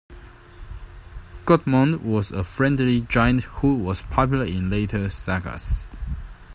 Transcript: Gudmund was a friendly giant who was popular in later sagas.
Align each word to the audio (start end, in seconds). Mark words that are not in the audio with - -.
Gudmund 1.45 2.01
was 2.01 2.31
a 2.31 2.43
friendly 2.43 3.01
giant 3.01 3.43
who 3.43 3.75
was 3.75 4.01
popular 4.01 4.45
in 4.45 4.67
later 4.71 5.11
sagas. 5.11 5.89